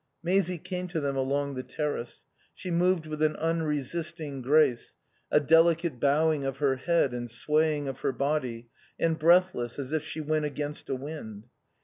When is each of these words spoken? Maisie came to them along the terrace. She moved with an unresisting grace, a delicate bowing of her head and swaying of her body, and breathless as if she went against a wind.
Maisie 0.23 0.57
came 0.57 0.87
to 0.87 0.99
them 0.99 1.15
along 1.15 1.53
the 1.53 1.61
terrace. 1.61 2.25
She 2.55 2.71
moved 2.71 3.05
with 3.05 3.21
an 3.21 3.35
unresisting 3.35 4.41
grace, 4.41 4.95
a 5.29 5.39
delicate 5.39 5.99
bowing 5.99 6.43
of 6.43 6.57
her 6.57 6.77
head 6.77 7.13
and 7.13 7.29
swaying 7.29 7.87
of 7.87 7.99
her 7.99 8.11
body, 8.11 8.69
and 8.99 9.19
breathless 9.19 9.77
as 9.77 9.91
if 9.93 10.01
she 10.01 10.19
went 10.19 10.45
against 10.45 10.89
a 10.89 10.95
wind. 10.95 11.49